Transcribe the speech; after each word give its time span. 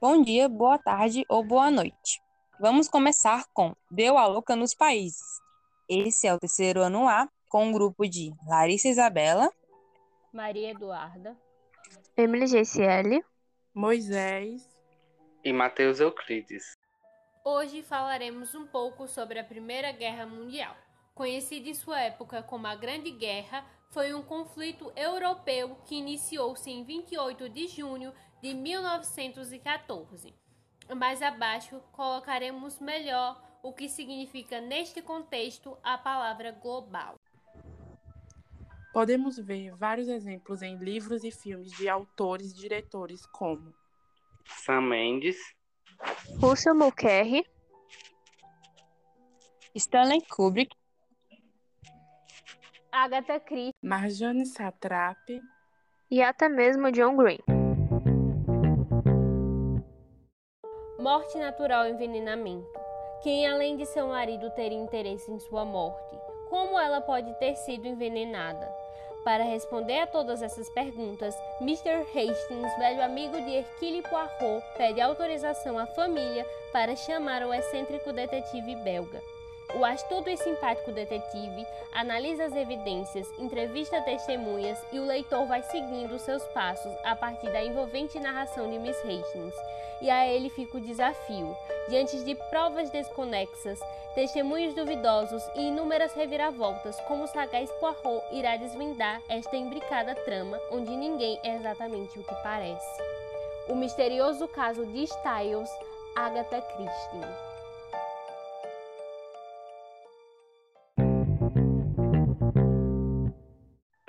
Bom 0.00 0.22
dia, 0.22 0.48
boa 0.48 0.78
tarde 0.78 1.24
ou 1.28 1.42
boa 1.42 1.72
noite. 1.72 2.22
Vamos 2.60 2.88
começar 2.88 3.44
com 3.52 3.74
Deu 3.90 4.16
a 4.16 4.28
Louca 4.28 4.54
nos 4.54 4.72
Países. 4.72 5.26
Esse 5.88 6.28
é 6.28 6.32
o 6.32 6.38
terceiro 6.38 6.82
ano 6.82 7.08
A, 7.08 7.28
com 7.48 7.66
um 7.66 7.72
grupo 7.72 8.08
de 8.08 8.32
Larissa 8.46 8.86
Isabela, 8.86 9.50
Maria 10.32 10.70
Eduarda, 10.70 11.36
Emily 12.16 12.46
GCL, 12.46 13.24
Moisés 13.74 14.62
e 15.44 15.52
Mateus 15.52 15.98
Euclides. 15.98 16.76
Hoje 17.44 17.82
falaremos 17.82 18.54
um 18.54 18.68
pouco 18.68 19.08
sobre 19.08 19.40
a 19.40 19.44
Primeira 19.44 19.90
Guerra 19.90 20.26
Mundial. 20.26 20.76
Conhecida 21.12 21.70
em 21.70 21.74
sua 21.74 22.00
época 22.00 22.40
como 22.40 22.68
a 22.68 22.76
Grande 22.76 23.10
Guerra, 23.10 23.66
foi 23.90 24.14
um 24.14 24.22
conflito 24.22 24.92
europeu 24.94 25.76
que 25.86 25.96
iniciou-se 25.96 26.70
em 26.70 26.84
28 26.84 27.48
de 27.48 27.66
junho 27.66 28.12
de 28.42 28.54
1914. 28.54 30.34
Mais 30.96 31.20
abaixo 31.22 31.80
colocaremos 31.92 32.78
melhor 32.78 33.42
o 33.62 33.72
que 33.72 33.88
significa 33.88 34.60
neste 34.60 35.02
contexto 35.02 35.76
a 35.82 35.98
palavra 35.98 36.52
global. 36.52 37.16
Podemos 38.92 39.38
ver 39.38 39.74
vários 39.76 40.08
exemplos 40.08 40.62
em 40.62 40.76
livros 40.76 41.22
e 41.24 41.30
filmes 41.30 41.70
de 41.72 41.88
autores 41.88 42.52
e 42.52 42.56
diretores 42.56 43.26
como 43.26 43.74
Sam 44.46 44.82
Mendes, 44.82 45.36
Russell 46.40 46.74
Mulcahy, 46.74 47.44
Stanley 49.74 50.22
Kubrick, 50.22 50.74
Agatha 52.90 53.38
Christie, 53.38 53.74
Marjane 53.82 54.46
Satrapi 54.46 55.40
e 56.10 56.22
até 56.22 56.48
mesmo 56.48 56.90
John 56.90 57.16
Green. 57.16 57.57
Morte 61.10 61.38
natural 61.38 61.86
e 61.86 61.92
envenenamento. 61.92 62.78
Quem, 63.22 63.46
além 63.46 63.78
de 63.78 63.86
seu 63.86 64.08
marido, 64.08 64.50
ter 64.50 64.72
interesse 64.72 65.32
em 65.32 65.38
sua 65.38 65.64
morte? 65.64 66.14
Como 66.50 66.78
ela 66.78 67.00
pode 67.00 67.32
ter 67.38 67.56
sido 67.56 67.88
envenenada? 67.88 68.70
Para 69.24 69.42
responder 69.42 70.00
a 70.00 70.06
todas 70.06 70.42
essas 70.42 70.68
perguntas, 70.68 71.34
Mr. 71.62 72.02
Hastings, 72.14 72.76
velho 72.76 73.02
amigo 73.02 73.40
de 73.40 73.52
Hercule 73.52 74.02
Poirot, 74.02 74.62
pede 74.76 75.00
autorização 75.00 75.78
à 75.78 75.86
família 75.86 76.46
para 76.74 76.94
chamar 76.94 77.42
o 77.42 77.54
excêntrico 77.54 78.12
detetive 78.12 78.76
belga. 78.76 79.22
O 79.74 79.84
astuto 79.84 80.30
e 80.30 80.36
simpático 80.36 80.92
detetive 80.92 81.66
analisa 81.92 82.46
as 82.46 82.56
evidências, 82.56 83.30
entrevista 83.38 84.00
testemunhas 84.00 84.78
e 84.90 84.98
o 84.98 85.04
leitor 85.04 85.46
vai 85.46 85.62
seguindo 85.62 86.18
seus 86.18 86.42
passos 86.48 86.92
a 87.04 87.14
partir 87.14 87.50
da 87.50 87.62
envolvente 87.62 88.18
narração 88.18 88.68
de 88.70 88.78
Miss 88.78 88.96
Hastings. 88.98 89.54
E 90.00 90.08
a 90.08 90.26
ele 90.26 90.48
fica 90.48 90.78
o 90.78 90.80
desafio, 90.80 91.54
diante 91.88 92.18
de 92.24 92.34
provas 92.48 92.88
desconexas, 92.90 93.78
testemunhos 94.14 94.74
duvidosos 94.74 95.42
e 95.54 95.68
inúmeras 95.68 96.14
reviravoltas, 96.14 96.98
como 97.02 97.24
o 97.24 97.28
sagaz 97.28 97.70
Poirot 97.72 98.24
irá 98.32 98.56
desvendar 98.56 99.22
esta 99.28 99.56
imbricada 99.56 100.14
trama 100.14 100.58
onde 100.72 100.96
ninguém 100.96 101.38
é 101.42 101.56
exatamente 101.56 102.18
o 102.18 102.24
que 102.24 102.34
parece. 102.42 103.02
O 103.68 103.76
misterioso 103.76 104.48
caso 104.48 104.86
de 104.86 105.04
Styles, 105.04 105.70
Agatha 106.16 106.62
Christie. 106.62 107.47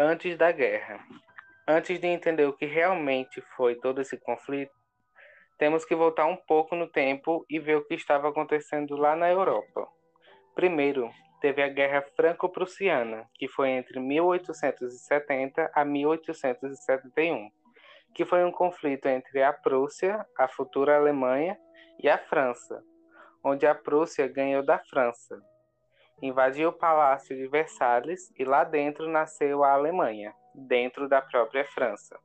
Antes 0.02 0.38
da 0.38 0.50
guerra. 0.50 0.98
Antes 1.68 2.00
de 2.00 2.08
entender 2.08 2.46
o 2.46 2.54
que 2.54 2.66
realmente 2.66 3.42
foi 3.58 3.76
todo 3.76 4.00
esse 4.00 4.18
conflito, 4.18 4.72
temos 5.58 5.84
que 5.84 5.94
voltar 5.94 6.26
um 6.26 6.38
pouco 6.38 6.74
no 6.74 6.88
tempo 6.88 7.46
e 7.50 7.60
ver 7.60 7.76
o 7.76 7.86
que 7.86 7.96
estava 7.96 8.30
acontecendo 8.30 8.96
lá 8.96 9.14
na 9.14 9.30
Europa. 9.30 9.86
Primeiro, 10.56 11.12
teve 11.42 11.62
a 11.62 11.68
Guerra 11.68 12.02
Franco-Prussiana, 12.16 13.30
que 13.34 13.50
foi 13.50 13.72
entre 13.72 14.00
1870 14.00 15.70
a 15.76 15.84
1871, 15.84 17.52
que 18.16 18.24
foi 18.24 18.46
um 18.46 18.54
conflito 18.54 19.06
entre 19.08 19.44
a 19.44 19.52
Prússia, 19.52 20.26
a 20.38 20.48
futura 20.48 20.96
Alemanha, 20.96 21.60
e 22.02 22.08
a 22.08 22.18
França, 22.18 22.82
onde 23.44 23.68
a 23.68 23.76
Prússia 23.76 24.30
ganhou 24.30 24.64
da 24.64 24.80
França, 24.80 25.44
invadiu 26.22 26.70
o 26.70 26.74
Palácio 26.74 27.36
de 27.36 27.48
Versalhes 27.48 28.34
e 28.38 28.44
lá 28.44 28.64
dentro 28.64 29.08
nasceu 29.08 29.64
a 29.64 29.74
Alemanha, 29.74 30.34
dentro 30.54 31.08
da 31.08 31.22
própria 31.22 31.66
França. 31.66 32.20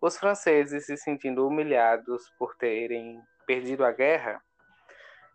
Os 0.00 0.18
franceses, 0.18 0.86
se 0.86 0.96
sentindo 0.96 1.46
humilhados 1.46 2.30
por 2.38 2.54
terem 2.56 3.20
perdido 3.46 3.84
a 3.84 3.92
guerra, 3.92 4.42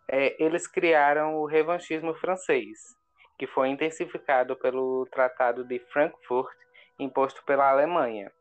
é, 0.08 0.36
eles 0.44 0.68
criaram 0.68 1.36
o 1.36 1.46
revanchismo 1.46 2.14
francês, 2.16 2.96
que 3.38 3.48
foi 3.48 3.70
intensificado 3.70 4.56
pelo 4.56 5.06
Tratado 5.12 5.64
de 5.64 5.80
Frankfurt, 5.92 6.58
imposto 7.00 7.44
pela 7.46 7.70
Alemanha, 7.70 8.32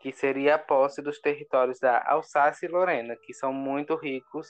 que 0.00 0.12
seria 0.12 0.54
a 0.54 0.58
posse 0.58 1.02
dos 1.02 1.20
territórios 1.20 1.78
da 1.78 2.02
Alsácia 2.06 2.66
e 2.66 2.70
Lorena, 2.70 3.16
que 3.16 3.34
são 3.34 3.52
muito 3.52 3.94
ricos 3.94 4.48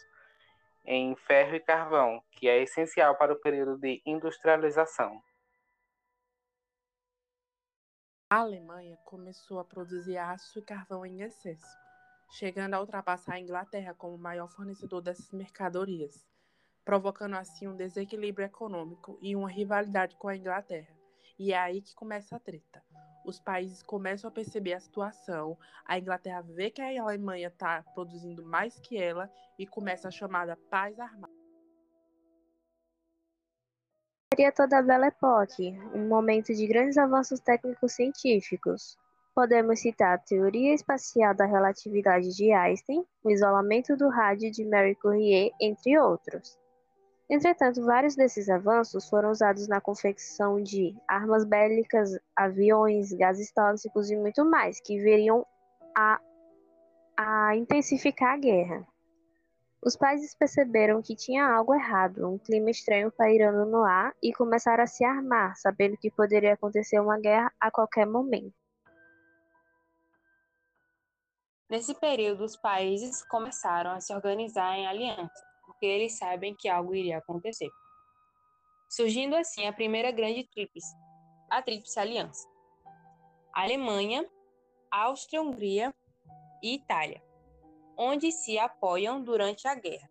em 0.84 1.14
ferro 1.16 1.54
e 1.54 1.60
carvão, 1.60 2.22
que 2.32 2.48
é 2.48 2.62
essencial 2.62 3.16
para 3.16 3.32
o 3.32 3.40
período 3.40 3.78
de 3.78 4.02
industrialização. 4.04 5.22
A 8.30 8.36
Alemanha 8.36 8.96
começou 9.04 9.58
a 9.58 9.64
produzir 9.64 10.16
aço 10.16 10.58
e 10.58 10.62
carvão 10.62 11.04
em 11.04 11.22
excesso, 11.22 11.66
chegando 12.30 12.74
a 12.74 12.80
ultrapassar 12.80 13.34
a 13.34 13.40
Inglaterra 13.40 13.94
como 13.94 14.16
maior 14.16 14.48
fornecedor 14.48 15.02
dessas 15.02 15.32
mercadorias, 15.32 16.24
provocando 16.84 17.34
assim 17.34 17.66
um 17.66 17.76
desequilíbrio 17.76 18.46
econômico 18.46 19.18
e 19.20 19.34
uma 19.34 19.50
rivalidade 19.50 20.16
com 20.16 20.28
a 20.28 20.36
Inglaterra. 20.36 20.96
E 21.38 21.52
é 21.52 21.58
aí 21.58 21.82
que 21.82 21.94
começa 21.94 22.36
a 22.36 22.40
treta 22.40 22.84
os 23.24 23.40
países 23.40 23.82
começam 23.82 24.28
a 24.28 24.32
perceber 24.32 24.74
a 24.74 24.80
situação, 24.80 25.56
a 25.84 25.98
Inglaterra 25.98 26.42
vê 26.42 26.70
que 26.70 26.80
a 26.80 27.02
Alemanha 27.02 27.48
está 27.48 27.82
produzindo 27.94 28.44
mais 28.44 28.78
que 28.80 28.96
ela 28.96 29.30
e 29.58 29.66
começa 29.66 30.08
a 30.08 30.10
chamada 30.10 30.56
paz 30.70 30.98
armada. 30.98 31.32
Seria 34.32 34.52
toda 34.52 34.78
a 34.78 34.82
Belle 34.82 35.06
Époque, 35.06 35.78
um 35.92 36.06
momento 36.06 36.54
de 36.54 36.66
grandes 36.66 36.96
avanços 36.96 37.40
técnicos 37.40 37.92
científicos. 37.92 38.96
Podemos 39.34 39.80
citar 39.80 40.14
a 40.14 40.18
teoria 40.18 40.72
espacial 40.72 41.34
da 41.34 41.44
relatividade 41.44 42.34
de 42.34 42.52
Einstein, 42.52 43.04
o 43.24 43.30
isolamento 43.30 43.96
do 43.96 44.08
rádio 44.08 44.50
de 44.50 44.64
Marie 44.64 44.94
Curie, 44.94 45.52
entre 45.60 45.98
outros. 45.98 46.58
Entretanto, 47.30 47.84
vários 47.84 48.16
desses 48.16 48.48
avanços 48.48 49.08
foram 49.08 49.30
usados 49.30 49.68
na 49.68 49.80
confecção 49.80 50.60
de 50.60 50.96
armas 51.06 51.44
bélicas, 51.44 52.18
aviões, 52.34 53.12
gases 53.12 53.52
tóxicos 53.52 54.10
e 54.10 54.16
muito 54.16 54.44
mais, 54.44 54.80
que 54.80 54.98
viriam 54.98 55.46
a, 55.96 56.20
a 57.16 57.54
intensificar 57.54 58.34
a 58.34 58.36
guerra. 58.36 58.86
Os 59.80 59.96
países 59.96 60.34
perceberam 60.34 61.00
que 61.00 61.14
tinha 61.14 61.46
algo 61.46 61.72
errado, 61.72 62.28
um 62.28 62.36
clima 62.36 62.68
estranho 62.68 63.12
pairando 63.12 63.64
no 63.64 63.84
ar 63.84 64.12
e 64.20 64.32
começaram 64.32 64.82
a 64.82 64.88
se 64.88 65.04
armar, 65.04 65.56
sabendo 65.56 65.96
que 65.96 66.10
poderia 66.10 66.54
acontecer 66.54 66.98
uma 66.98 67.16
guerra 67.16 67.52
a 67.60 67.70
qualquer 67.70 68.06
momento. 68.06 68.52
Nesse 71.70 71.94
período, 71.94 72.42
os 72.42 72.56
países 72.56 73.22
começaram 73.22 73.92
a 73.92 74.00
se 74.00 74.12
organizar 74.12 74.76
em 74.76 74.88
alianças 74.88 75.49
porque 75.80 75.86
eles 75.86 76.18
sabem 76.18 76.54
que 76.54 76.68
algo 76.68 76.94
iria 76.94 77.16
acontecer. 77.16 77.70
Surgindo 78.90 79.34
assim 79.34 79.66
a 79.66 79.72
primeira 79.72 80.10
grande 80.10 80.44
tríplice, 80.44 80.94
a 81.50 81.62
Tríplice 81.62 81.98
Aliança. 81.98 82.46
Alemanha, 83.50 84.28
Áustria-Hungria 84.90 85.94
e 86.62 86.74
Itália, 86.74 87.22
onde 87.96 88.30
se 88.30 88.58
apoiam 88.58 89.24
durante 89.24 89.66
a 89.66 89.74
guerra. 89.74 90.10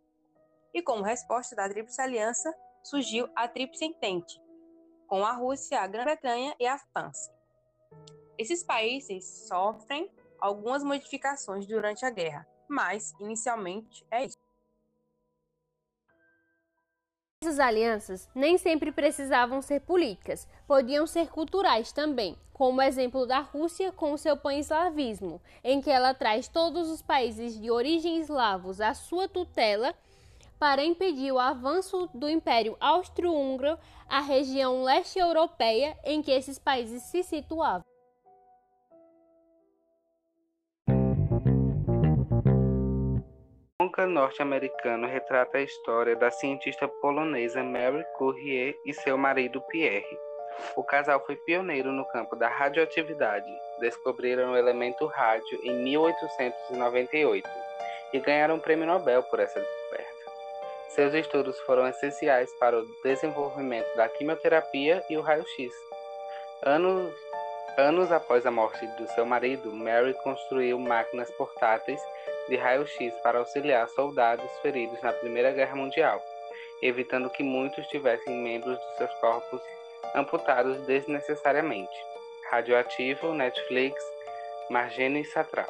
E 0.74 0.82
como 0.82 1.04
resposta 1.04 1.56
da 1.56 1.70
Tríplice 1.70 2.02
Aliança, 2.02 2.52
surgiu 2.84 3.30
a 3.36 3.48
Tríplice 3.48 3.86
Entente, 3.86 4.42
com 5.08 5.24
a 5.24 5.34
Rússia, 5.34 5.82
a 5.82 5.88
Grã-Bretanha 5.88 6.56
e 6.60 6.66
a 6.66 6.80
França. 6.80 7.32
Esses 8.40 8.64
países 8.64 9.48
sofrem 9.48 10.12
algumas 10.40 10.84
modificações 10.84 11.68
durante 11.68 12.06
a 12.06 12.10
guerra, 12.10 12.48
mas 12.68 13.14
inicialmente 13.20 14.04
é 14.10 14.26
isso. 14.26 14.49
Essas 17.42 17.58
alianças 17.58 18.28
nem 18.36 18.58
sempre 18.58 18.92
precisavam 18.92 19.62
ser 19.62 19.80
políticas, 19.80 20.46
podiam 20.68 21.08
ser 21.08 21.30
culturais 21.30 21.94
também, 21.94 22.36
como 22.52 22.80
o 22.80 22.82
exemplo 22.82 23.26
da 23.26 23.40
Rússia 23.40 23.94
com 23.94 24.18
seu 24.18 24.36
pan-eslavismo, 24.36 25.42
em 25.64 25.80
que 25.80 25.90
ela 25.90 26.14
traz 26.14 26.50
todos 26.50 26.90
os 26.90 27.02
países 27.02 27.58
de 27.58 27.72
origem 27.72 28.20
eslavos 28.20 28.82
à 28.82 28.94
sua 28.94 29.26
tutela 29.30 29.96
para 30.60 30.84
impedir 30.84 31.32
o 31.32 31.40
avanço 31.40 32.10
do 32.14 32.28
Império 32.28 32.76
Austro-Húngaro 32.78 33.80
à 34.10 34.20
região 34.20 34.84
leste 34.84 35.18
europeia 35.18 35.98
em 36.04 36.22
que 36.22 36.32
esses 36.32 36.60
países 36.60 37.04
se 37.04 37.24
situavam. 37.24 37.84
Longa 43.82 44.06
norte-americano 44.06 45.08
retrata 45.08 45.58
a 45.58 45.62
história 45.62 46.14
da 46.14 46.30
cientista 46.30 46.86
polonesa 46.86 47.64
Mary 47.64 48.04
Curie 48.18 48.78
e 48.84 48.94
seu 48.94 49.18
marido 49.18 49.62
Pierre. 49.70 50.20
O 50.76 50.84
casal 50.84 51.26
foi 51.26 51.38
pioneiro 51.38 51.90
no 51.90 52.04
campo 52.08 52.36
da 52.36 52.50
radioatividade. 52.50 53.50
Descobriram 53.80 54.52
o 54.52 54.58
elemento 54.58 55.06
rádio 55.06 55.62
em 55.64 55.82
1898 55.82 57.50
e 58.12 58.20
ganharam 58.20 58.56
um 58.56 58.60
prêmio 58.60 58.86
Nobel 58.86 59.24
por 59.24 59.40
essa 59.40 59.62
descoberta. 59.62 60.32
Seus 60.90 61.14
estudos 61.14 61.58
foram 61.62 61.88
essenciais 61.88 62.52
para 62.60 62.78
o 62.78 62.86
desenvolvimento 63.02 63.96
da 63.96 64.10
quimioterapia 64.10 65.02
e 65.10 65.16
o 65.16 65.22
raio-x. 65.22 65.74
Anos, 66.64 67.16
anos 67.78 68.12
após 68.12 68.46
a 68.46 68.52
morte 68.52 68.86
do 68.98 69.08
seu 69.14 69.26
marido, 69.26 69.72
Mary 69.72 70.14
construiu 70.16 70.78
máquinas 70.78 71.32
portáteis 71.32 72.02
de 72.50 72.58
raio-x 72.58 73.14
para 73.24 73.40
auxiliar 73.40 73.88
soldados 73.90 74.50
feridos 74.62 75.02
na 75.02 75.14
Primeira 75.14 75.52
Guerra 75.52 75.76
Mundial, 75.76 76.22
evitando 76.82 77.30
que 77.30 77.44
muitos 77.44 77.88
tivessem 77.88 78.36
membros 78.44 78.78
dos 78.78 78.98
seus 78.98 79.14
corpos 79.16 79.62
amputados 80.16 80.78
desnecessariamente. 80.88 81.94
Radioativo, 82.50 83.34
Netflix, 83.34 84.04
Margene 84.70 85.24
Satrap. 85.24 85.70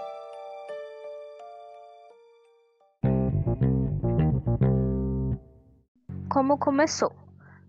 Como 6.29 6.57
começou? 6.57 7.11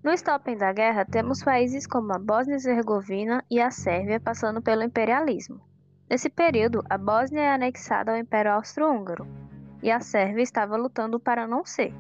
No 0.05 0.13
estopem 0.13 0.57
da 0.57 0.73
guerra, 0.73 1.05
temos 1.05 1.43
países 1.43 1.87
como 1.87 2.13
a 2.13 2.19
Bósnia-Herzegovina 2.19 3.45
e 3.51 3.61
a 3.61 3.71
Sérvia 3.71 4.21
passando 4.21 4.63
pelo 4.63 4.83
imperialismo. 4.83 5.70
Nesse 6.11 6.29
período, 6.29 6.83
a 6.91 6.99
Bósnia 6.99 7.43
é 7.43 7.53
anexada 7.53 8.11
ao 8.11 8.19
Império 8.19 8.53
Austro-Húngaro 8.55 9.29
e 9.81 9.93
a 9.93 10.01
Sérvia 10.01 10.43
estava 10.43 10.77
lutando 10.77 11.21
para 11.21 11.47
não 11.47 11.65
ser. 11.65 11.95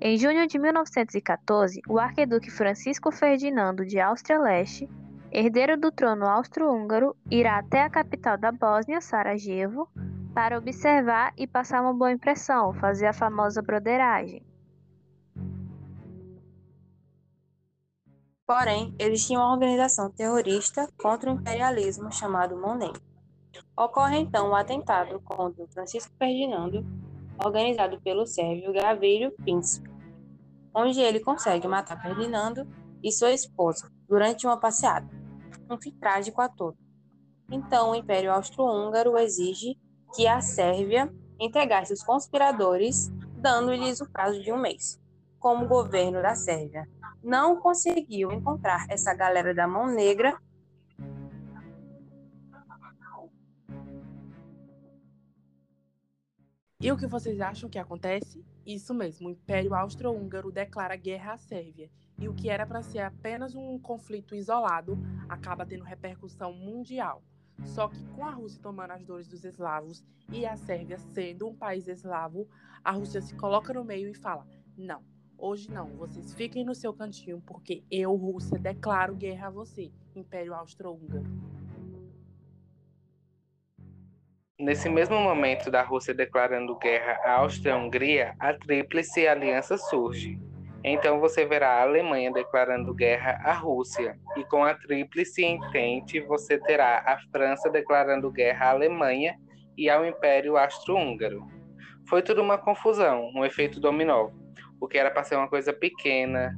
Em 0.00 0.18
junho 0.18 0.44
de 0.48 0.58
1914, 0.58 1.80
o 1.88 2.00
arquiduque 2.00 2.50
Francisco 2.50 3.12
Ferdinando 3.12 3.86
de 3.86 4.00
Áustria-Leste, 4.00 4.90
herdeiro 5.30 5.78
do 5.78 5.92
trono 5.92 6.26
austro-húngaro, 6.26 7.14
irá 7.30 7.58
até 7.58 7.82
a 7.82 7.88
capital 7.88 8.36
da 8.36 8.50
Bósnia, 8.50 9.00
Sarajevo, 9.00 9.88
para 10.34 10.58
observar 10.58 11.32
e 11.36 11.46
passar 11.46 11.80
uma 11.80 11.94
boa 11.94 12.10
impressão, 12.10 12.74
fazer 12.74 13.06
a 13.06 13.12
famosa 13.12 13.62
broderagem. 13.62 14.44
Porém, 18.44 18.92
existia 18.98 19.38
uma 19.38 19.52
organização 19.52 20.10
terrorista 20.10 20.88
contra 21.00 21.30
o 21.30 21.34
imperialismo 21.34 22.10
chamado 22.10 22.56
MONEM. 22.56 22.92
Ocorre 23.76 24.18
então 24.18 24.48
o 24.48 24.50
um 24.50 24.54
atentado 24.54 25.20
contra 25.20 25.66
Francisco 25.68 26.12
Ferdinando, 26.18 26.84
organizado 27.44 28.00
pelo 28.00 28.26
sérvio 28.26 28.72
Gavírio 28.72 29.30
Príncipe, 29.32 29.90
onde 30.74 31.00
ele 31.00 31.20
consegue 31.20 31.66
matar 31.68 32.00
Ferdinando 32.00 32.66
e 33.02 33.12
sua 33.12 33.30
esposa 33.32 33.90
durante 34.08 34.46
uma 34.46 34.58
passeada. 34.58 35.08
Um 35.70 35.80
fim 35.80 35.92
trágico 35.92 36.40
a 36.40 36.48
todos. 36.48 36.80
Então, 37.50 37.90
o 37.90 37.94
Império 37.94 38.32
Austro-Húngaro 38.32 39.16
exige 39.16 39.78
que 40.14 40.26
a 40.26 40.40
Sérvia 40.40 41.12
entregasse 41.38 41.92
os 41.92 42.02
conspiradores, 42.02 43.08
dando-lhes 43.36 44.00
o 44.00 44.10
prazo 44.10 44.42
de 44.42 44.52
um 44.52 44.58
mês. 44.58 45.00
Como 45.38 45.64
o 45.64 45.68
governo 45.68 46.20
da 46.20 46.34
Sérvia 46.34 46.88
não 47.22 47.56
conseguiu 47.56 48.32
encontrar 48.32 48.86
essa 48.88 49.14
galera 49.14 49.54
da 49.54 49.66
mão 49.66 49.86
negra, 49.86 50.38
E 56.80 56.92
o 56.92 56.96
que 56.96 57.08
vocês 57.08 57.40
acham 57.40 57.68
que 57.68 57.76
acontece? 57.76 58.44
Isso 58.64 58.94
mesmo, 58.94 59.26
o 59.26 59.32
Império 59.32 59.74
Austro-Húngaro 59.74 60.52
declara 60.52 60.94
guerra 60.94 61.32
à 61.32 61.36
Sérvia. 61.36 61.90
E 62.16 62.28
o 62.28 62.34
que 62.34 62.48
era 62.48 62.64
para 62.64 62.84
ser 62.84 63.00
apenas 63.00 63.56
um 63.56 63.80
conflito 63.80 64.32
isolado 64.32 64.96
acaba 65.28 65.66
tendo 65.66 65.82
repercussão 65.82 66.52
mundial. 66.52 67.20
Só 67.64 67.88
que 67.88 68.00
com 68.14 68.24
a 68.24 68.30
Rússia 68.30 68.62
tomando 68.62 68.92
as 68.92 69.04
dores 69.04 69.26
dos 69.26 69.44
eslavos 69.44 70.04
e 70.32 70.46
a 70.46 70.56
Sérvia 70.56 70.98
sendo 70.98 71.48
um 71.48 71.54
país 71.54 71.88
eslavo, 71.88 72.48
a 72.84 72.92
Rússia 72.92 73.20
se 73.20 73.34
coloca 73.34 73.72
no 73.72 73.84
meio 73.84 74.08
e 74.08 74.14
fala: 74.14 74.46
não, 74.76 75.02
hoje 75.36 75.68
não, 75.68 75.96
vocês 75.96 76.32
fiquem 76.32 76.64
no 76.64 76.76
seu 76.76 76.94
cantinho, 76.94 77.42
porque 77.44 77.82
eu, 77.90 78.14
Rússia, 78.14 78.56
declaro 78.56 79.16
guerra 79.16 79.48
a 79.48 79.50
você, 79.50 79.90
Império 80.14 80.54
Austro-Húngaro. 80.54 81.57
Nesse 84.60 84.88
mesmo 84.88 85.20
momento 85.20 85.70
da 85.70 85.82
Rússia 85.82 86.12
declarando 86.12 86.76
guerra 86.78 87.16
à 87.24 87.34
Áustria-Hungria, 87.34 88.34
a 88.40 88.52
Tríplice 88.52 89.24
Aliança 89.24 89.78
surge. 89.78 90.36
Então 90.82 91.20
você 91.20 91.46
verá 91.46 91.74
a 91.74 91.82
Alemanha 91.82 92.32
declarando 92.32 92.92
guerra 92.92 93.40
à 93.44 93.52
Rússia, 93.52 94.18
e 94.36 94.42
com 94.42 94.64
a 94.64 94.74
Tríplice 94.74 95.44
Entente 95.44 96.18
você 96.20 96.58
terá 96.58 97.04
a 97.06 97.18
França 97.30 97.70
declarando 97.70 98.32
guerra 98.32 98.66
à 98.66 98.70
Alemanha 98.70 99.38
e 99.76 99.88
ao 99.88 100.04
Império 100.04 100.56
Austro-Húngaro. 100.56 101.46
Foi 102.08 102.20
tudo 102.20 102.42
uma 102.42 102.58
confusão, 102.58 103.30
um 103.36 103.44
efeito 103.44 103.78
dominó. 103.78 104.30
O 104.80 104.88
que 104.88 104.98
era 104.98 105.12
para 105.12 105.22
ser 105.22 105.36
uma 105.36 105.48
coisa 105.48 105.72
pequena 105.72 106.52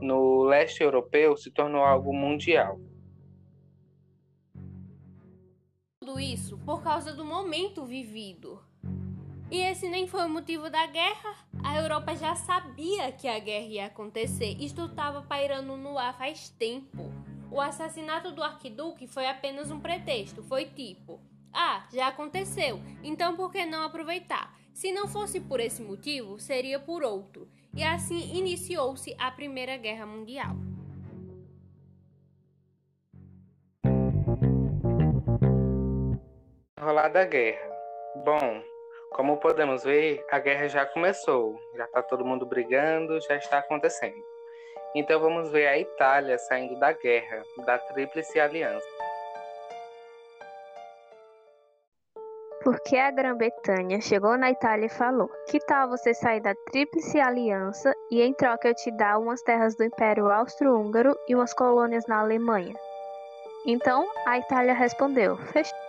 no 0.00 0.42
leste 0.42 0.82
europeu 0.82 1.36
se 1.36 1.52
tornou 1.52 1.84
algo 1.84 2.12
mundial. 2.12 2.80
Tudo 6.06 6.20
isso 6.20 6.56
por 6.58 6.84
causa 6.84 7.12
do 7.12 7.24
momento 7.24 7.84
vivido. 7.84 8.62
E 9.50 9.58
esse 9.58 9.88
nem 9.88 10.06
foi 10.06 10.24
o 10.24 10.28
motivo 10.28 10.70
da 10.70 10.86
guerra. 10.86 11.34
A 11.64 11.76
Europa 11.76 12.14
já 12.14 12.36
sabia 12.36 13.10
que 13.10 13.26
a 13.26 13.40
guerra 13.40 13.66
ia 13.66 13.86
acontecer. 13.86 14.56
Isto 14.60 14.84
estava 14.84 15.22
pairando 15.22 15.76
no 15.76 15.98
ar 15.98 16.16
faz 16.16 16.48
tempo. 16.48 17.12
O 17.50 17.60
assassinato 17.60 18.30
do 18.30 18.42
arquiduque 18.42 19.08
foi 19.08 19.26
apenas 19.26 19.68
um 19.72 19.80
pretexto. 19.80 20.44
Foi 20.44 20.66
tipo: 20.66 21.20
ah, 21.52 21.84
já 21.92 22.06
aconteceu, 22.06 22.80
então 23.02 23.34
por 23.34 23.50
que 23.50 23.66
não 23.66 23.82
aproveitar? 23.82 24.56
Se 24.72 24.92
não 24.92 25.08
fosse 25.08 25.40
por 25.40 25.58
esse 25.58 25.82
motivo, 25.82 26.38
seria 26.38 26.78
por 26.78 27.02
outro. 27.02 27.48
E 27.74 27.82
assim 27.82 28.36
iniciou-se 28.36 29.12
a 29.18 29.30
Primeira 29.32 29.76
Guerra 29.76 30.06
Mundial. 30.06 30.54
Rolar 36.80 37.08
da 37.08 37.24
guerra. 37.24 37.70
Bom, 38.16 38.62
como 39.10 39.38
podemos 39.38 39.82
ver, 39.82 40.24
a 40.30 40.38
guerra 40.38 40.68
já 40.68 40.84
começou, 40.84 41.58
já 41.74 41.84
está 41.84 42.02
todo 42.02 42.24
mundo 42.24 42.44
brigando, 42.44 43.18
já 43.22 43.36
está 43.36 43.58
acontecendo. 43.58 44.22
Então 44.94 45.18
vamos 45.18 45.50
ver 45.50 45.66
a 45.66 45.78
Itália 45.78 46.38
saindo 46.38 46.78
da 46.78 46.92
guerra, 46.92 47.42
da 47.64 47.78
Tríplice 47.78 48.38
Aliança. 48.38 48.86
Porque 52.62 52.96
a 52.96 53.10
Grã-Bretanha 53.10 54.00
chegou 54.00 54.36
na 54.36 54.50
Itália 54.50 54.86
e 54.86 54.90
falou: 54.90 55.30
Que 55.48 55.58
tal 55.60 55.88
você 55.88 56.12
sair 56.12 56.40
da 56.40 56.54
Tríplice 56.70 57.20
Aliança 57.20 57.94
e 58.10 58.20
em 58.20 58.34
troca 58.34 58.68
eu 58.68 58.74
te 58.74 58.90
dar 58.90 59.18
umas 59.18 59.40
terras 59.42 59.76
do 59.76 59.84
Império 59.84 60.30
Austro-Húngaro 60.30 61.16
e 61.28 61.34
umas 61.34 61.54
colônias 61.54 62.06
na 62.06 62.20
Alemanha? 62.20 62.74
Então 63.66 64.06
a 64.26 64.38
Itália 64.38 64.74
respondeu: 64.74 65.36
Fechou. 65.36 65.85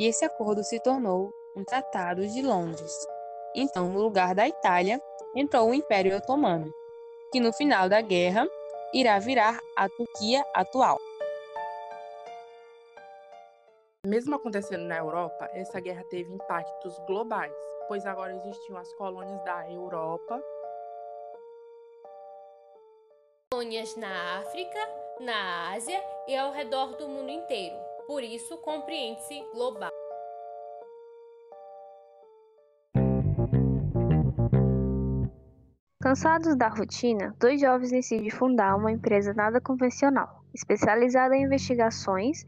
E 0.00 0.06
esse 0.06 0.24
acordo 0.24 0.64
se 0.64 0.80
tornou 0.80 1.30
um 1.54 1.62
Tratado 1.62 2.26
de 2.26 2.40
Londres. 2.40 2.90
Então, 3.54 3.90
no 3.90 4.00
lugar 4.00 4.34
da 4.34 4.48
Itália, 4.48 4.98
entrou 5.36 5.68
o 5.68 5.74
Império 5.74 6.16
Otomano, 6.16 6.72
que 7.30 7.38
no 7.38 7.52
final 7.52 7.86
da 7.86 8.00
guerra 8.00 8.48
irá 8.94 9.18
virar 9.18 9.60
a 9.76 9.86
Turquia 9.90 10.42
atual. 10.54 10.96
Mesmo 14.06 14.36
acontecendo 14.36 14.84
na 14.84 14.96
Europa, 14.96 15.50
essa 15.52 15.78
guerra 15.78 16.02
teve 16.08 16.32
impactos 16.32 16.98
globais, 17.00 17.52
pois 17.86 18.06
agora 18.06 18.32
existiam 18.32 18.78
as 18.78 18.90
colônias 18.94 19.44
da 19.44 19.70
Europa, 19.70 20.42
colônias 23.52 23.94
na 23.96 24.38
África, 24.38 24.78
na 25.20 25.72
Ásia 25.74 26.02
e 26.26 26.34
ao 26.34 26.52
redor 26.52 26.96
do 26.96 27.06
mundo 27.06 27.30
inteiro. 27.30 27.89
Por 28.10 28.24
isso, 28.24 28.58
compreende-se 28.58 29.40
global. 29.54 29.88
Cansados 36.02 36.56
da 36.56 36.66
rotina, 36.66 37.32
dois 37.38 37.60
jovens 37.60 37.92
decidem 37.92 38.28
fundar 38.28 38.76
uma 38.76 38.90
empresa 38.90 39.32
nada 39.32 39.60
convencional, 39.60 40.42
especializada 40.52 41.36
em 41.36 41.44
investigações, 41.44 42.44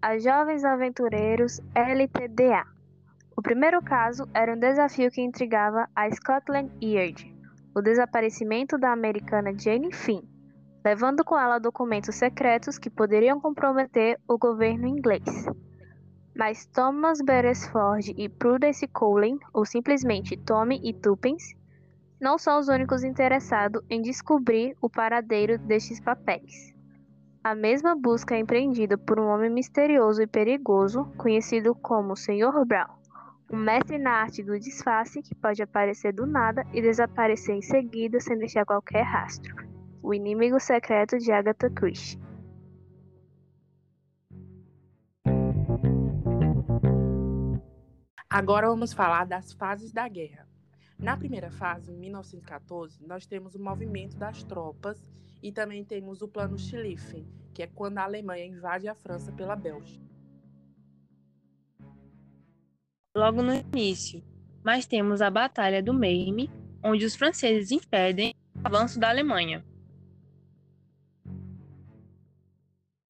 a 0.00 0.18
Jovens 0.18 0.64
Aventureiros 0.64 1.60
LTDA. 1.74 2.64
O 3.36 3.42
primeiro 3.42 3.82
caso 3.82 4.26
era 4.32 4.54
um 4.54 4.58
desafio 4.58 5.10
que 5.10 5.20
intrigava 5.20 5.90
a 5.94 6.10
Scotland 6.10 6.72
Yard, 6.82 7.30
o 7.76 7.82
desaparecimento 7.82 8.78
da 8.78 8.92
americana 8.92 9.52
Jane 9.58 9.92
Finn, 9.92 10.31
levando 10.84 11.24
com 11.24 11.38
ela 11.38 11.58
documentos 11.58 12.14
secretos 12.14 12.78
que 12.78 12.90
poderiam 12.90 13.40
comprometer 13.40 14.18
o 14.26 14.36
governo 14.36 14.86
inglês. 14.86 15.46
Mas 16.34 16.66
Thomas 16.66 17.20
Beresford 17.20 18.14
e 18.16 18.28
Prudence 18.28 18.86
Collen, 18.88 19.38
ou 19.52 19.64
simplesmente 19.64 20.36
Tommy 20.36 20.80
e 20.82 20.92
Tuppence, 20.92 21.56
não 22.20 22.38
são 22.38 22.58
os 22.58 22.68
únicos 22.68 23.04
interessados 23.04 23.82
em 23.90 24.00
descobrir 24.00 24.76
o 24.80 24.88
paradeiro 24.88 25.58
destes 25.58 26.00
papéis. 26.00 26.72
A 27.44 27.54
mesma 27.54 27.96
busca 27.96 28.36
é 28.36 28.38
empreendida 28.38 28.96
por 28.96 29.18
um 29.18 29.26
homem 29.26 29.50
misterioso 29.50 30.22
e 30.22 30.26
perigoso, 30.26 31.04
conhecido 31.16 31.74
como 31.74 32.16
Sr. 32.16 32.64
Brown, 32.64 32.94
um 33.52 33.56
mestre 33.56 33.98
na 33.98 34.12
arte 34.12 34.42
do 34.42 34.58
disfarce 34.58 35.20
que 35.20 35.34
pode 35.34 35.60
aparecer 35.60 36.12
do 36.12 36.24
nada 36.24 36.64
e 36.72 36.80
desaparecer 36.80 37.56
em 37.56 37.62
seguida 37.62 38.20
sem 38.20 38.38
deixar 38.38 38.64
qualquer 38.64 39.02
rastro. 39.02 39.71
O 40.02 40.12
inimigo 40.12 40.58
secreto 40.58 41.18
de 41.18 41.30
Agatha 41.30 41.70
Christie. 41.70 42.18
Agora 48.28 48.66
vamos 48.66 48.92
falar 48.92 49.26
das 49.26 49.52
fases 49.52 49.92
da 49.92 50.08
guerra. 50.08 50.48
Na 50.98 51.16
primeira 51.16 51.50
fase, 51.50 51.92
em 51.92 51.96
1914, 51.98 53.04
nós 53.06 53.26
temos 53.26 53.54
o 53.54 53.62
movimento 53.62 54.16
das 54.16 54.42
tropas 54.42 55.04
e 55.42 55.52
também 55.52 55.84
temos 55.84 56.22
o 56.22 56.28
Plano 56.28 56.58
Schlieffen, 56.58 57.26
que 57.52 57.62
é 57.62 57.66
quando 57.66 57.98
a 57.98 58.04
Alemanha 58.04 58.46
invade 58.46 58.88
a 58.88 58.94
França 58.94 59.30
pela 59.32 59.54
Bélgica. 59.54 60.04
Logo 63.14 63.42
no 63.42 63.52
início, 63.52 64.24
mas 64.64 64.86
temos 64.86 65.20
a 65.20 65.28
Batalha 65.28 65.82
do 65.82 65.92
Meime, 65.92 66.50
onde 66.82 67.04
os 67.04 67.14
franceses 67.14 67.70
impedem 67.70 68.34
o 68.56 68.66
avanço 68.66 68.98
da 68.98 69.10
Alemanha. 69.10 69.62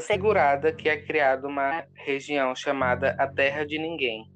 Assegurada 0.03 0.73
que 0.73 0.89
é 0.89 1.01
criada 1.01 1.47
uma 1.47 1.87
região 1.95 2.57
chamada 2.57 3.15
a 3.21 3.29
Terra 3.29 3.65
de 3.65 3.79
Ninguém, 3.79 4.29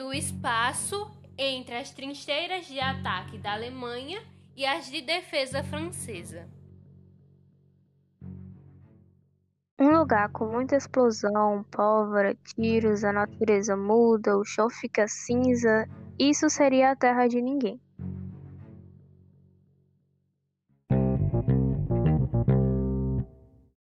o 0.00 0.12
espaço 0.12 1.10
entre 1.36 1.74
as 1.74 1.90
trincheiras 1.90 2.66
de 2.66 2.78
ataque 2.78 3.36
da 3.36 3.54
Alemanha 3.54 4.22
e 4.54 4.64
as 4.64 4.88
de 4.88 5.00
defesa 5.02 5.64
francesa. 5.64 6.48
Um 9.80 9.98
lugar 9.98 10.30
com 10.30 10.46
muita 10.46 10.76
explosão, 10.76 11.64
pólvora, 11.68 12.32
tiros, 12.54 13.02
a 13.02 13.12
natureza 13.12 13.76
muda, 13.76 14.38
o 14.38 14.44
chão 14.44 14.70
fica 14.70 15.08
cinza, 15.08 15.88
isso 16.16 16.48
seria 16.48 16.92
a 16.92 16.96
terra 16.96 17.26
de 17.26 17.42
ninguém. 17.42 17.80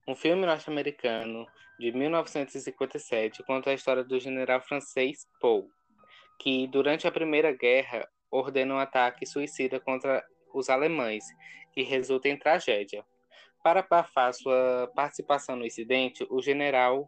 Um 0.09 0.15
filme 0.15 0.43
norte-americano 0.43 1.45
de 1.79 1.91
1957 1.91 3.43
conta 3.43 3.69
a 3.69 3.75
história 3.75 4.03
do 4.03 4.19
general 4.19 4.59
francês 4.59 5.27
Paul, 5.39 5.69
que, 6.39 6.65
durante 6.65 7.07
a 7.07 7.11
Primeira 7.11 7.51
Guerra, 7.51 8.09
ordena 8.31 8.73
um 8.73 8.79
ataque 8.79 9.23
suicida 9.27 9.79
contra 9.79 10.25
os 10.51 10.67
alemães, 10.67 11.23
que 11.71 11.83
resulta 11.83 12.27
em 12.27 12.35
tragédia. 12.35 13.05
Para 13.63 13.81
abafar 13.81 14.33
sua 14.33 14.91
participação 14.95 15.55
no 15.55 15.63
incidente, 15.63 16.25
o 16.31 16.41
general 16.41 17.07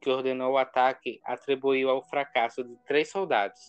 que 0.00 0.10
ordenou 0.10 0.54
o 0.54 0.58
ataque 0.58 1.20
atribuiu 1.24 1.88
ao 1.88 2.02
fracasso 2.02 2.64
de 2.64 2.76
três 2.84 3.10
soldados, 3.10 3.60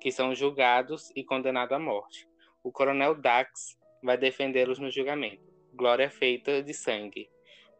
que 0.00 0.10
são 0.10 0.34
julgados 0.34 1.10
e 1.14 1.22
condenados 1.22 1.76
à 1.76 1.78
morte. 1.78 2.26
O 2.64 2.72
coronel 2.72 3.14
Dax 3.14 3.78
vai 4.02 4.16
defendê-los 4.16 4.78
no 4.78 4.90
julgamento. 4.90 5.44
Glória 5.74 6.08
feita 6.08 6.62
de 6.62 6.72
sangue. 6.72 7.28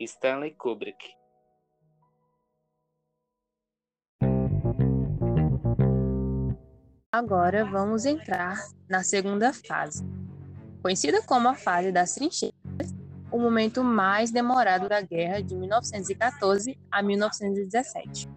Stanley 0.04 0.52
Kubrick. 0.52 1.14
Agora 7.10 7.64
vamos 7.64 8.06
entrar 8.06 8.56
na 8.88 9.02
segunda 9.02 9.52
fase, 9.52 10.02
conhecida 10.82 11.22
como 11.22 11.46
a 11.46 11.54
fase 11.54 11.92
das 11.92 12.14
trincheiras, 12.14 12.94
o 13.30 13.38
momento 13.38 13.84
mais 13.84 14.30
demorado 14.30 14.88
da 14.88 15.00
guerra 15.02 15.42
de 15.42 15.54
1914 15.54 16.78
a 16.90 17.02
1917. 17.02 18.28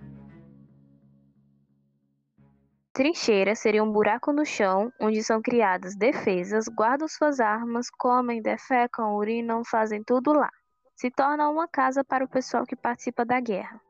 Trincheira 2.92 3.56
seria 3.56 3.84
um 3.84 3.92
buraco 3.92 4.32
no 4.32 4.46
chão 4.46 4.92
onde 5.02 5.24
são 5.24 5.42
criadas 5.42 5.96
defesas, 5.96 6.66
guardam 6.68 7.08
suas 7.08 7.40
armas, 7.40 7.90
comem, 7.90 8.42
defecam, 8.42 9.16
urinam, 9.16 9.64
fazem 9.66 10.04
tudo 10.04 10.32
lá. 10.32 10.50
Se 10.96 11.12
torna 11.12 11.50
uma 11.50 11.68
casa 11.68 12.06
para 12.06 12.24
o 12.24 12.28
pessoal 12.28 12.66
que 12.66 12.76
participa 12.76 13.26
da 13.26 13.40
guerra. 13.42 13.82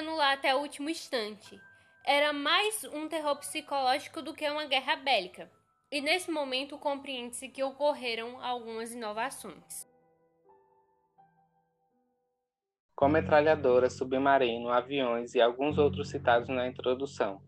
Lá 0.00 0.32
até 0.32 0.54
o 0.54 0.60
último 0.60 0.88
instante 0.88 1.60
era 2.04 2.32
mais 2.32 2.84
um 2.84 3.08
terror 3.08 3.36
psicológico 3.36 4.22
do 4.22 4.32
que 4.32 4.48
uma 4.48 4.64
guerra 4.64 4.96
bélica, 4.96 5.50
e 5.90 6.00
nesse 6.00 6.30
momento 6.30 6.78
compreende-se 6.78 7.48
que 7.48 7.62
ocorreram 7.62 8.42
algumas 8.42 8.92
inovações. 8.92 9.86
Com 12.94 13.08
metralhadoras, 13.08 13.94
submarino, 13.94 14.70
aviões 14.70 15.34
e 15.34 15.40
alguns 15.40 15.78
outros 15.78 16.08
citados 16.08 16.48
na 16.48 16.66
introdução, 16.66 17.42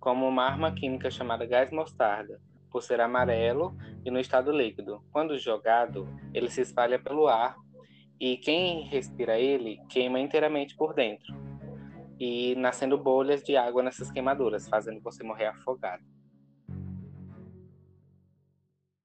como 0.00 0.26
uma 0.26 0.44
arma 0.44 0.74
química 0.74 1.10
chamada 1.10 1.44
gás 1.44 1.70
mostarda, 1.70 2.40
por 2.70 2.82
ser 2.82 3.00
amarelo 3.00 3.76
e 4.04 4.10
no 4.10 4.18
estado 4.18 4.52
líquido. 4.52 5.02
Quando 5.12 5.38
jogado, 5.38 6.08
ele 6.32 6.50
se 6.50 6.60
espalha 6.60 6.98
pelo 6.98 7.28
ar 7.28 7.56
e 8.20 8.36
quem 8.36 8.88
respira 8.88 9.38
ele 9.38 9.80
queima 9.88 10.18
inteiramente 10.18 10.76
por 10.76 10.94
dentro 10.94 11.34
e 12.18 12.54
nascendo 12.56 12.98
bolhas 12.98 13.42
de 13.42 13.56
água 13.56 13.82
nessas 13.82 14.10
queimaduras, 14.10 14.68
fazendo 14.68 15.00
você 15.00 15.22
morrer 15.22 15.46
afogado. 15.46 16.02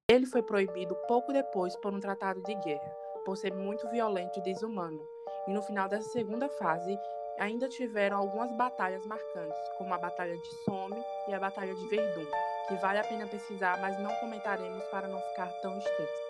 Ele 0.09 0.25
foi 0.25 0.41
proibido 0.41 0.95
pouco 1.07 1.31
depois 1.31 1.75
por 1.77 1.93
um 1.93 1.99
tratado 1.99 2.41
de 2.43 2.55
guerra, 2.55 2.95
por 3.25 3.37
ser 3.37 3.53
muito 3.53 3.87
violento 3.89 4.39
e 4.39 4.43
desumano. 4.43 4.99
E 5.47 5.53
no 5.53 5.61
final 5.61 5.87
dessa 5.87 6.09
segunda 6.09 6.49
fase, 6.49 6.97
ainda 7.39 7.69
tiveram 7.69 8.17
algumas 8.17 8.51
batalhas 8.55 9.05
marcantes, 9.05 9.59
como 9.77 9.93
a 9.93 9.97
Batalha 9.97 10.35
de 10.35 10.49
Somme 10.65 11.01
e 11.27 11.33
a 11.33 11.39
Batalha 11.39 11.73
de 11.73 11.87
Verdun, 11.87 12.25
que 12.73 12.81
vale 12.81 12.99
a 12.99 13.03
pena 13.03 13.27
pesquisar, 13.27 13.79
mas 13.79 13.99
não 13.99 14.13
comentaremos 14.15 14.83
para 14.85 15.07
não 15.07 15.19
ficar 15.19 15.47
tão 15.61 15.77
extenso. 15.77 16.23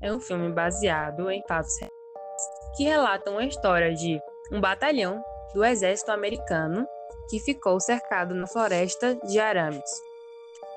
é 0.00 0.12
um 0.12 0.20
filme 0.20 0.50
baseado 0.50 1.30
em 1.30 1.42
fatos 1.46 1.76
reais 1.80 1.92
que 2.76 2.84
relatam 2.84 3.36
a 3.36 3.44
história 3.44 3.92
de 3.92 4.18
um 4.50 4.60
batalhão 4.60 5.22
do 5.52 5.64
exército 5.64 6.12
americano 6.12 6.86
que 7.28 7.40
ficou 7.40 7.78
cercado 7.80 8.34
na 8.34 8.46
floresta 8.46 9.16
de 9.26 9.38
arames 9.38 9.90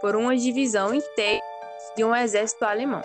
por 0.01 0.15
uma 0.15 0.36
divisão 0.36 0.94
inteira 0.94 1.41
de 1.96 2.03
um 2.03 2.13
exército 2.13 2.65
alemão. 2.65 3.01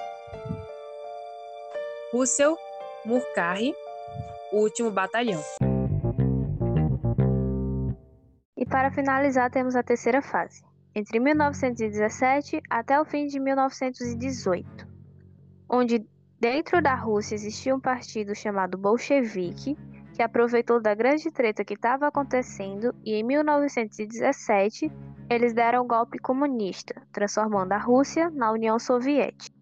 Russell 2.12 2.56
Murkari, 3.04 3.74
o 4.52 4.62
último 4.62 4.90
batalhão. 4.90 5.44
E 8.66 8.68
para 8.68 8.90
finalizar, 8.90 9.50
temos 9.50 9.76
a 9.76 9.82
terceira 9.82 10.20
fase, 10.20 10.64
entre 10.94 11.20
1917 11.20 12.60
até 12.68 13.00
o 13.00 13.04
fim 13.04 13.26
de 13.26 13.38
1918, 13.38 14.86
onde 15.70 16.04
Dentro 16.38 16.82
da 16.82 16.94
Rússia 16.94 17.34
existia 17.34 17.74
um 17.74 17.80
partido 17.80 18.34
chamado 18.34 18.76
Bolchevique, 18.76 19.74
que 20.12 20.22
aproveitou 20.22 20.80
da 20.80 20.94
grande 20.94 21.30
treta 21.30 21.64
que 21.64 21.72
estava 21.72 22.06
acontecendo 22.06 22.94
e 23.02 23.14
em 23.14 23.22
1917 23.22 24.92
eles 25.30 25.54
deram 25.54 25.82
um 25.82 25.88
golpe 25.88 26.18
comunista, 26.18 27.02
transformando 27.10 27.72
a 27.72 27.78
Rússia 27.78 28.28
na 28.30 28.52
União 28.52 28.78
Soviética. 28.78 29.56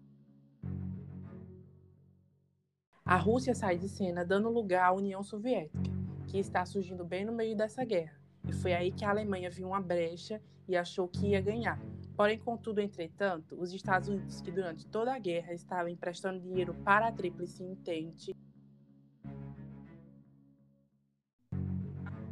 A 3.05 3.15
Rússia 3.15 3.55
sai 3.55 3.77
de 3.77 3.87
cena 3.87 4.25
dando 4.25 4.49
lugar 4.49 4.89
à 4.89 4.91
União 4.91 5.23
Soviética, 5.23 5.79
que 6.27 6.37
está 6.37 6.65
surgindo 6.65 7.05
bem 7.05 7.23
no 7.23 7.31
meio 7.31 7.55
dessa 7.55 7.85
guerra. 7.85 8.24
E 8.47 8.53
foi 8.53 8.73
aí 8.73 8.91
que 8.91 9.05
a 9.05 9.09
Alemanha 9.09 9.49
viu 9.49 9.67
uma 9.67 9.81
brecha 9.81 10.41
e 10.67 10.75
achou 10.75 11.07
que 11.07 11.27
ia 11.27 11.41
ganhar, 11.41 11.79
Porém, 12.15 12.39
contudo, 12.39 12.79
entretanto, 12.79 13.55
os 13.59 13.73
Estados 13.73 14.07
Unidos, 14.07 14.39
que 14.39 14.49
durante 14.49 14.85
toda 14.87 15.13
a 15.13 15.19
guerra 15.19 15.53
estavam 15.53 15.89
emprestando 15.89 16.39
dinheiro 16.39 16.73
para 16.73 17.07
a 17.07 17.11
Tríplice 17.11 17.61
Entente, 17.61 18.33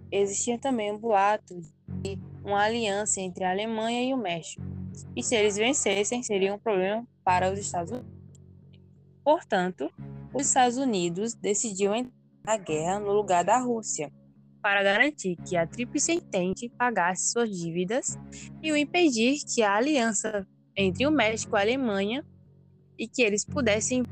existia 0.10 0.58
também 0.58 0.92
um 0.92 0.98
boato 0.98 1.60
de 2.02 2.18
uma 2.46 2.64
aliança 2.64 3.20
entre 3.20 3.44
a 3.44 3.52
Alemanha 3.52 4.04
e 4.04 4.14
o 4.14 4.18
México, 4.18 4.64
e 5.16 5.22
se 5.22 5.36
eles 5.36 5.58
vencessem, 5.58 6.24
seria 6.24 6.54
um 6.54 6.60
problema 6.60 7.06
para 7.24 7.52
os 7.52 7.60
Estados 7.60 7.92
Unidos. 7.92 8.14
Portanto, 9.22 9.92
os 10.34 10.48
Estados 10.48 10.78
Unidos 10.78 11.34
decidiu 11.34 11.94
entrar 11.94 12.14
na 12.46 12.58
guerra 12.58 13.00
no 13.00 13.12
lugar 13.12 13.44
da 13.44 13.58
Rússia, 13.58 14.12
para 14.64 14.82
garantir 14.82 15.36
que 15.46 15.58
a 15.58 15.68
Tríplice 15.68 16.14
Entente 16.14 16.70
pagasse 16.70 17.34
suas 17.34 17.50
dívidas 17.50 18.18
e 18.62 18.72
o 18.72 18.78
impedir 18.78 19.40
que 19.54 19.62
a 19.62 19.76
aliança 19.76 20.48
entre 20.74 21.06
o 21.06 21.12
México 21.12 21.58
e 21.58 21.60
a 21.60 21.62
Alemanha 21.62 22.26
e 22.98 23.06
que 23.06 23.22
eles 23.22 23.44
pudessem. 23.44 24.04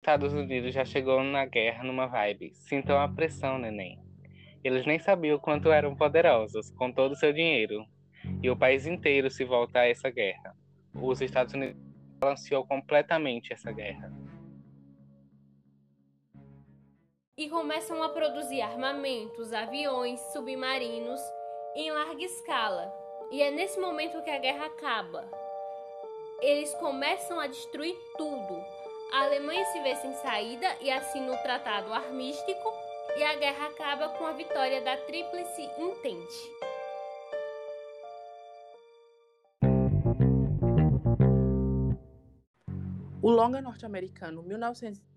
Estados 0.00 0.32
Unidos 0.32 0.74
já 0.74 0.84
chegou 0.84 1.22
na 1.22 1.46
guerra 1.46 1.84
numa 1.84 2.06
vibe. 2.06 2.52
Sintam 2.56 2.98
a 2.98 3.08
pressão, 3.08 3.56
neném. 3.56 4.00
Eles 4.64 4.84
nem 4.84 4.98
sabiam 4.98 5.38
quanto 5.38 5.70
eram 5.70 5.94
poderosos, 5.94 6.70
com 6.72 6.90
todo 6.90 7.12
o 7.12 7.16
seu 7.16 7.32
dinheiro. 7.32 7.86
E 8.42 8.50
o 8.50 8.56
país 8.56 8.84
inteiro 8.84 9.30
se 9.30 9.44
volta 9.44 9.78
a 9.78 9.88
essa 9.88 10.10
guerra. 10.10 10.56
Os 10.92 11.20
Estados 11.20 11.54
Unidos 11.54 11.76
balanceou 12.18 12.66
completamente 12.66 13.52
essa 13.52 13.70
guerra. 13.70 14.12
E 17.36 17.50
começam 17.50 18.00
a 18.00 18.08
produzir 18.10 18.60
armamentos, 18.60 19.52
aviões, 19.52 20.20
submarinos 20.32 21.20
em 21.74 21.90
larga 21.90 22.22
escala. 22.22 22.94
E 23.32 23.42
é 23.42 23.50
nesse 23.50 23.80
momento 23.80 24.22
que 24.22 24.30
a 24.30 24.38
guerra 24.38 24.66
acaba. 24.66 25.28
Eles 26.40 26.72
começam 26.74 27.40
a 27.40 27.48
destruir 27.48 27.96
tudo. 28.16 28.54
A 29.12 29.24
Alemanha 29.24 29.64
se 29.64 29.80
vê 29.80 29.96
sem 29.96 30.14
saída 30.14 30.76
e 30.80 30.88
assina 30.88 31.32
o 31.32 31.42
Tratado 31.42 31.92
Armístico, 31.92 32.72
e 33.16 33.24
a 33.24 33.34
guerra 33.34 33.66
acaba 33.66 34.10
com 34.10 34.26
a 34.26 34.32
vitória 34.32 34.80
da 34.82 34.96
Tríplice 34.96 35.62
Entente. 35.76 36.52
O 43.20 43.28
longa 43.28 43.60
norte-americano 43.60 44.40
1900, 44.42 45.13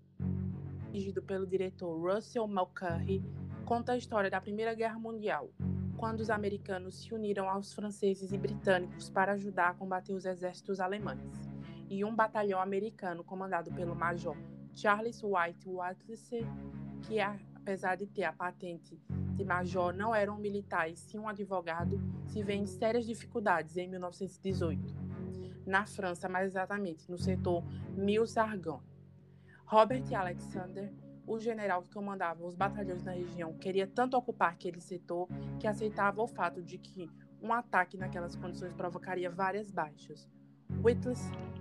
dirigido 0.88 1.22
pelo 1.22 1.46
diretor 1.46 1.94
Russell 1.96 2.48
Mulcahy, 2.48 3.22
conta 3.64 3.92
a 3.92 3.96
história 3.96 4.30
da 4.30 4.40
Primeira 4.40 4.74
Guerra 4.74 4.98
Mundial, 4.98 5.50
quando 5.96 6.20
os 6.20 6.30
americanos 6.30 7.02
se 7.02 7.14
uniram 7.14 7.48
aos 7.48 7.72
franceses 7.72 8.32
e 8.32 8.38
britânicos 8.38 9.10
para 9.10 9.32
ajudar 9.32 9.70
a 9.70 9.74
combater 9.74 10.14
os 10.14 10.24
exércitos 10.24 10.80
alemães. 10.80 11.48
E 11.90 12.04
um 12.04 12.14
batalhão 12.14 12.60
americano 12.60 13.22
comandado 13.22 13.72
pelo 13.72 13.94
major 13.94 14.36
Charles 14.72 15.22
White 15.22 15.68
Wattlesey, 15.68 16.46
que 17.02 17.20
apesar 17.20 17.96
de 17.96 18.06
ter 18.06 18.24
a 18.24 18.32
patente 18.32 18.98
de 19.34 19.44
major, 19.44 19.92
não 19.92 20.14
era 20.14 20.32
um 20.32 20.38
militar 20.38 20.90
e 20.90 20.96
sim 20.96 21.18
um 21.18 21.28
advogado, 21.28 22.00
se 22.26 22.42
vê 22.42 22.54
em 22.54 22.66
sérias 22.66 23.06
dificuldades 23.06 23.76
em 23.76 23.88
1918 23.88 25.08
na 25.68 25.84
França, 25.84 26.28
mais 26.28 26.46
exatamente 26.46 27.08
no 27.10 27.18
setor 27.18 27.62
Mille-Sargon. 27.94 28.80
Robert 29.70 30.02
Alexander, 30.14 30.90
o 31.26 31.38
general 31.38 31.82
que 31.82 31.92
comandava 31.92 32.42
os 32.42 32.54
batalhões 32.54 33.04
na 33.04 33.12
região, 33.12 33.52
queria 33.52 33.86
tanto 33.86 34.16
ocupar 34.16 34.50
aquele 34.50 34.80
setor 34.80 35.28
que 35.60 35.66
aceitava 35.66 36.22
o 36.22 36.26
fato 36.26 36.62
de 36.62 36.78
que 36.78 37.10
um 37.42 37.52
ataque 37.52 37.94
naquelas 37.94 38.34
condições 38.34 38.72
provocaria 38.72 39.30
várias 39.30 39.70
baixas. 39.70 40.26
Whittles 40.82 41.20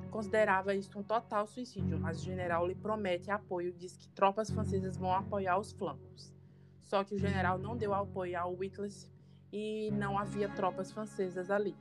considerava 0.10 0.74
isso 0.74 0.98
um 0.98 1.04
total 1.04 1.46
suicídio, 1.48 2.00
mas 2.00 2.22
o 2.22 2.24
general 2.24 2.66
lhe 2.66 2.76
promete 2.76 3.30
apoio 3.30 3.72
e 3.72 3.74
diz 3.74 3.98
que 3.98 4.08
tropas 4.12 4.50
francesas 4.50 4.96
vão 4.96 5.12
apoiar 5.12 5.60
os 5.60 5.74
flancos. 5.74 6.34
Só 6.82 7.04
que 7.04 7.14
o 7.14 7.20
general 7.20 7.58
não 7.60 7.76
deu 7.76 7.94
apoio 7.94 8.40
ao 8.40 8.54
Whittles 8.54 9.12
e 9.52 9.92
não 9.92 10.18
havia 10.18 10.48
tropas 10.48 10.94
francesas 10.94 11.52
ali 11.52 11.76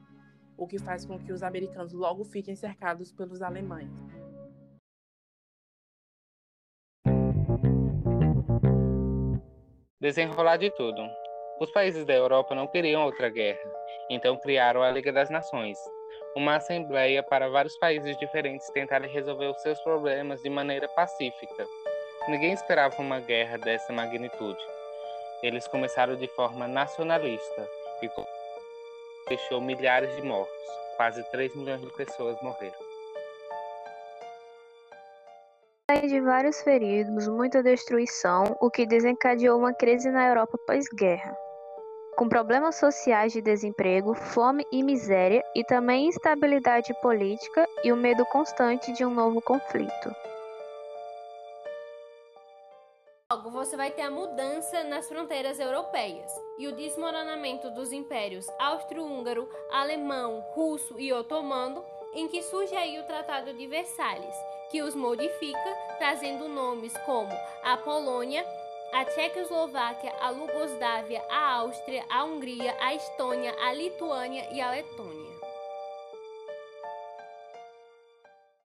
o 0.56 0.66
que 0.66 0.78
faz 0.78 1.04
com 1.04 1.18
que 1.18 1.33
os 1.33 1.42
americanos 1.42 1.92
logo 1.92 2.25
fiquem 2.25 2.56
cercados 2.56 3.12
pelos 3.12 3.42
alemães. 3.42 3.90
Desenrolar 10.06 10.56
de 10.56 10.70
tudo. 10.70 11.02
Os 11.58 11.68
países 11.72 12.06
da 12.06 12.14
Europa 12.14 12.54
não 12.54 12.68
queriam 12.68 13.04
outra 13.04 13.28
guerra, 13.28 13.68
então 14.08 14.36
criaram 14.36 14.80
a 14.80 14.88
Liga 14.88 15.12
das 15.12 15.28
Nações, 15.28 15.76
uma 16.36 16.54
assembleia 16.54 17.25
para 17.25 17.48
vários 17.48 17.76
países 17.76 18.16
diferentes 18.16 18.70
tentarem 18.70 19.10
resolver 19.10 19.46
os 19.46 19.60
seus 19.62 19.80
problemas 19.80 20.40
de 20.42 20.48
maneira 20.48 20.86
pacífica. 20.86 21.66
Ninguém 22.28 22.52
esperava 22.52 22.95
uma 23.02 23.19
guerra 23.19 23.58
dessa 23.58 23.92
magnitude. 23.92 24.62
Eles 25.42 25.66
começaram 25.66 26.14
de 26.14 26.28
forma 26.28 26.69
nacionalista 26.69 27.69
e 28.00 28.08
deixou 29.28 29.60
milhares 29.60 30.14
de 30.14 30.23
mortos. 30.23 30.54
Quase 30.97 31.28
3 31.32 31.52
milhões 31.56 31.80
de 31.80 31.90
pessoas 31.97 32.40
morreram. 32.42 32.85
Além 35.97 36.09
de 36.09 36.21
vários 36.21 36.61
feridos, 36.61 37.26
muita 37.26 37.63
destruição, 37.63 38.54
o 38.61 38.71
que 38.71 38.85
desencadeou 38.85 39.59
uma 39.59 39.73
crise 39.73 40.11
na 40.11 40.28
Europa 40.28 40.59
pós-guerra. 40.67 41.35
Com 42.17 42.28
problemas 42.28 42.76
sociais 42.76 43.32
de 43.32 43.41
desemprego, 43.41 44.13
fome 44.13 44.63
e 44.71 44.82
miséria, 44.82 45.43
e 45.54 45.65
também 45.65 46.06
instabilidade 46.06 46.93
política 47.00 47.67
e 47.82 47.93
o 47.93 47.97
medo 47.97 48.26
constante 48.26 48.93
de 48.93 49.06
um 49.06 49.11
novo 49.15 49.41
conflito. 49.41 50.15
Logo, 53.32 53.50
você 53.50 53.75
vai 53.75 53.91
ter 53.91 54.02
a 54.02 54.11
mudança 54.11 54.85
nas 54.85 55.09
fronteiras 55.09 55.59
europeias 55.59 56.30
e 56.59 56.69
o 56.69 56.76
desmoronamento 56.76 57.71
dos 57.71 57.91
impérios 57.91 58.47
austro-húngaro, 58.59 59.49
alemão, 59.73 60.41
russo 60.54 61.00
e 61.00 61.11
otomano, 61.11 61.82
em 62.15 62.28
que 62.28 62.43
surge 62.43 62.76
aí 62.76 63.00
o 63.00 63.06
Tratado 63.06 63.54
de 63.54 63.67
Versalhes, 63.67 64.37
que 64.71 64.83
os 64.83 64.95
modifica, 64.95 65.76
trazendo 65.99 66.49
nomes 66.49 66.97
como 66.99 67.33
a 67.63 67.76
Polônia, 67.76 68.45
a 68.93 69.05
Tchecoslováquia, 69.05 70.13
a 70.21 70.31
Lugoslávia, 70.31 71.23
a 71.29 71.55
Áustria, 71.55 72.05
a 72.11 72.25
Hungria, 72.25 72.76
a 72.81 72.95
Estônia, 72.95 73.55
a 73.61 73.73
Lituânia 73.73 74.49
e 74.52 74.61
a 74.61 74.71
Letônia. 74.71 75.37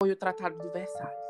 Foi 0.03 0.11
o 0.11 0.17
Tratado 0.17 0.59
de 0.59 0.69
Versalhes. 0.69 1.27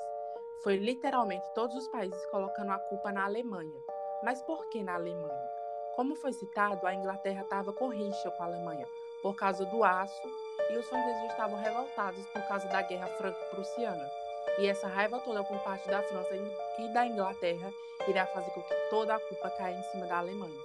Foi 0.62 0.76
literalmente 0.76 1.46
todos 1.54 1.76
os 1.76 1.88
países 1.88 2.26
colocando 2.26 2.72
a 2.72 2.78
culpa 2.78 3.12
na 3.12 3.24
Alemanha. 3.24 3.80
Mas 4.24 4.42
por 4.42 4.68
que 4.70 4.82
na 4.82 4.94
Alemanha? 4.94 5.50
Como 5.94 6.16
foi 6.16 6.32
citado, 6.32 6.86
a 6.86 6.94
Inglaterra 6.94 7.42
estava 7.42 7.72
com 7.72 7.88
rixa 7.88 8.30
com 8.32 8.42
a 8.42 8.46
Alemanha 8.46 8.86
por 9.22 9.34
causa 9.34 9.64
do 9.66 9.82
aço 9.82 10.28
e 10.70 10.76
os 10.76 10.86
franceses 10.88 11.30
estavam 11.30 11.58
revoltados 11.58 12.24
por 12.26 12.42
causa 12.48 12.68
da 12.68 12.82
Guerra 12.82 13.08
Franco-Prussiana. 13.08 14.25
E 14.58 14.66
essa 14.66 14.86
raiva 14.86 15.18
toda 15.20 15.44
por 15.44 15.58
parte 15.60 15.88
da 15.88 16.02
França 16.02 16.30
e 16.78 16.88
da 16.92 17.06
Inglaterra 17.06 17.70
irá 18.08 18.26
fazer 18.26 18.50
com 18.50 18.62
que 18.62 18.74
toda 18.90 19.14
a 19.14 19.20
culpa 19.20 19.50
caia 19.50 19.76
em 19.76 19.82
cima 19.90 20.06
da 20.06 20.18
Alemanha. 20.18 20.60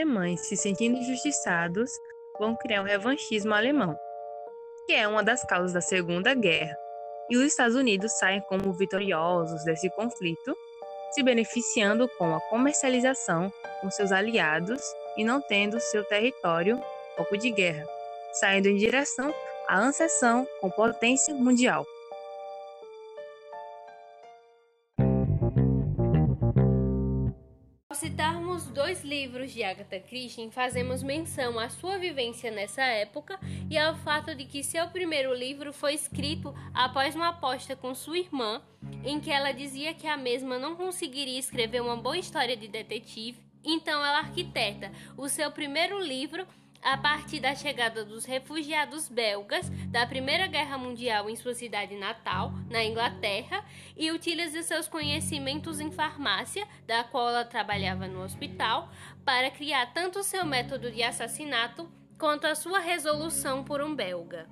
Alemães, 0.00 0.46
se 0.46 0.56
sentindo 0.56 0.98
injustiçados, 0.98 1.90
vão 2.38 2.56
criar 2.56 2.82
um 2.82 2.84
revanchismo 2.84 3.54
alemão, 3.54 3.96
que 4.86 4.92
é 4.92 5.06
uma 5.06 5.22
das 5.22 5.44
causas 5.44 5.72
da 5.72 5.80
Segunda 5.80 6.34
Guerra, 6.34 6.76
e 7.30 7.36
os 7.36 7.44
Estados 7.44 7.76
Unidos 7.76 8.12
saem 8.18 8.40
como 8.42 8.72
vitoriosos 8.72 9.64
desse 9.64 9.88
conflito, 9.90 10.56
se 11.12 11.22
beneficiando 11.22 12.08
com 12.18 12.34
a 12.34 12.40
comercialização 12.50 13.52
com 13.80 13.90
seus 13.90 14.10
aliados 14.10 14.82
e 15.16 15.24
não 15.24 15.40
tendo 15.40 15.78
seu 15.78 16.04
território 16.04 16.82
foco 17.16 17.38
de 17.38 17.50
guerra, 17.50 17.86
saindo 18.32 18.68
em 18.68 18.76
direção 18.76 19.32
à 19.68 19.80
anseção 19.80 20.46
com 20.60 20.70
potência 20.70 21.34
mundial. 21.34 21.84
citarmos 28.04 28.66
dois 28.66 29.02
livros 29.02 29.50
de 29.50 29.64
Agatha 29.64 29.98
Christie, 29.98 30.50
fazemos 30.50 31.02
menção 31.02 31.58
à 31.58 31.70
sua 31.70 31.96
vivência 31.96 32.50
nessa 32.50 32.82
época 32.82 33.40
e 33.70 33.78
ao 33.78 33.96
fato 33.96 34.34
de 34.34 34.44
que 34.44 34.62
seu 34.62 34.86
primeiro 34.88 35.32
livro 35.32 35.72
foi 35.72 35.94
escrito 35.94 36.54
após 36.74 37.14
uma 37.14 37.30
aposta 37.30 37.74
com 37.74 37.94
sua 37.94 38.18
irmã, 38.18 38.60
em 39.02 39.18
que 39.18 39.30
ela 39.30 39.52
dizia 39.52 39.94
que 39.94 40.06
a 40.06 40.18
mesma 40.18 40.58
não 40.58 40.76
conseguiria 40.76 41.38
escrever 41.38 41.80
uma 41.80 41.96
boa 41.96 42.18
história 42.18 42.54
de 42.54 42.68
detetive. 42.68 43.38
Então 43.64 44.04
ela 44.04 44.18
arquiteta 44.18 44.92
o 45.16 45.26
seu 45.26 45.50
primeiro 45.50 45.98
livro 45.98 46.46
a 46.84 46.98
partir 46.98 47.40
da 47.40 47.54
chegada 47.54 48.04
dos 48.04 48.26
refugiados 48.26 49.08
belgas 49.08 49.70
da 49.88 50.06
Primeira 50.06 50.46
Guerra 50.46 50.76
Mundial 50.76 51.30
em 51.30 51.34
sua 51.34 51.54
cidade 51.54 51.96
natal, 51.96 52.52
na 52.68 52.84
Inglaterra, 52.84 53.64
e 53.96 54.12
utiliza 54.12 54.62
seus 54.62 54.86
conhecimentos 54.86 55.80
em 55.80 55.90
farmácia, 55.90 56.68
da 56.86 57.02
qual 57.02 57.30
ela 57.30 57.44
trabalhava 57.44 58.06
no 58.06 58.22
hospital, 58.22 58.90
para 59.24 59.50
criar 59.50 59.94
tanto 59.94 60.22
seu 60.22 60.44
método 60.44 60.92
de 60.92 61.02
assassinato 61.02 61.90
quanto 62.18 62.46
a 62.46 62.54
sua 62.54 62.80
resolução 62.80 63.64
por 63.64 63.80
um 63.80 63.94
belga. 63.96 64.46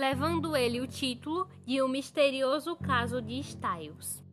Levando 0.00 0.56
ele 0.56 0.80
o 0.80 0.86
título 0.86 1.48
de 1.66 1.82
O 1.82 1.88
Misterioso 1.88 2.76
Caso 2.76 3.20
de 3.20 3.38
Styles. 3.40 4.23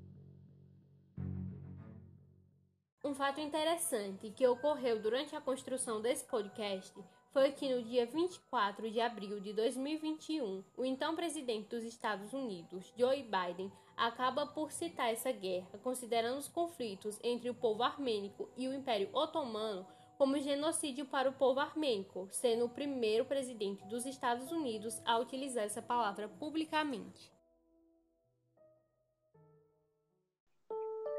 Um 3.03 3.15
fato 3.15 3.41
interessante 3.41 4.29
que 4.29 4.45
ocorreu 4.45 5.01
durante 5.01 5.35
a 5.35 5.41
construção 5.41 5.99
desse 5.99 6.23
podcast 6.25 6.93
foi 7.31 7.51
que 7.51 7.73
no 7.73 7.81
dia 7.81 8.05
24 8.05 8.91
de 8.91 9.01
abril 9.01 9.39
de 9.39 9.53
2021, 9.53 10.63
o 10.77 10.85
então 10.85 11.15
presidente 11.15 11.67
dos 11.69 11.83
Estados 11.83 12.31
Unidos, 12.31 12.93
Joe 12.95 13.23
Biden, 13.23 13.71
acaba 13.97 14.45
por 14.45 14.71
citar 14.71 15.11
essa 15.11 15.31
guerra, 15.31 15.79
considerando 15.81 16.37
os 16.37 16.47
conflitos 16.47 17.19
entre 17.23 17.49
o 17.49 17.55
povo 17.55 17.81
armênico 17.81 18.47
e 18.55 18.67
o 18.67 18.73
Império 18.73 19.09
Otomano 19.13 19.87
como 20.15 20.37
genocídio 20.37 21.03
para 21.07 21.27
o 21.27 21.33
povo 21.33 21.59
armênico, 21.59 22.27
sendo 22.29 22.65
o 22.65 22.69
primeiro 22.69 23.25
presidente 23.25 23.83
dos 23.87 24.05
Estados 24.05 24.51
Unidos 24.51 25.01
a 25.03 25.17
utilizar 25.17 25.63
essa 25.63 25.81
palavra 25.81 26.27
publicamente. 26.27 27.31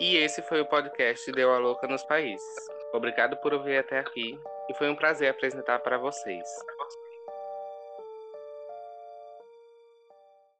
E 0.00 0.16
esse 0.16 0.42
foi 0.42 0.60
o 0.60 0.66
podcast 0.66 1.30
Deu 1.32 1.52
a 1.52 1.58
Louca 1.58 1.86
nos 1.86 2.02
Países. 2.04 2.42
Obrigado 2.92 3.36
por 3.38 3.54
ouvir 3.54 3.78
até 3.78 3.98
aqui 3.98 4.38
e 4.68 4.74
foi 4.74 4.88
um 4.90 4.96
prazer 4.96 5.30
apresentar 5.30 5.78
para 5.80 5.98
vocês. 5.98 6.48